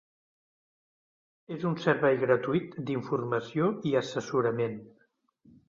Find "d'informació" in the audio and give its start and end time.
2.89-3.71